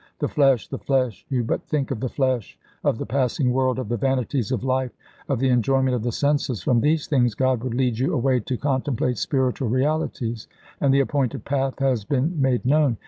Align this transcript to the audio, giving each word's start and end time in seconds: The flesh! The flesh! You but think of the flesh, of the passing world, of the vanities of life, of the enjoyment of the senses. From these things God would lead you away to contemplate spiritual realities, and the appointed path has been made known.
The 0.17 0.27
flesh! 0.27 0.67
The 0.67 0.79
flesh! 0.79 1.27
You 1.29 1.43
but 1.43 1.61
think 1.67 1.91
of 1.91 1.99
the 1.99 2.09
flesh, 2.09 2.57
of 2.83 2.97
the 2.97 3.05
passing 3.05 3.53
world, 3.53 3.77
of 3.77 3.87
the 3.87 3.97
vanities 3.97 4.51
of 4.51 4.63
life, 4.63 4.89
of 5.29 5.37
the 5.37 5.49
enjoyment 5.49 5.93
of 5.93 6.01
the 6.01 6.11
senses. 6.11 6.63
From 6.63 6.81
these 6.81 7.05
things 7.05 7.35
God 7.35 7.63
would 7.63 7.75
lead 7.75 7.99
you 7.99 8.11
away 8.11 8.39
to 8.39 8.57
contemplate 8.57 9.19
spiritual 9.19 9.69
realities, 9.69 10.47
and 10.79 10.91
the 10.91 11.01
appointed 11.01 11.45
path 11.45 11.77
has 11.77 12.03
been 12.03 12.41
made 12.41 12.65
known. 12.65 12.97